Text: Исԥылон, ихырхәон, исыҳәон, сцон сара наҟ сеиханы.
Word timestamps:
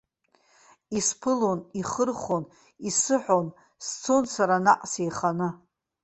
Исԥылон, 0.97 1.59
ихырхәон, 1.79 2.43
исыҳәон, 2.87 3.47
сцон 3.85 4.23
сара 4.33 4.57
наҟ 4.65 4.81
сеиханы. 4.91 5.49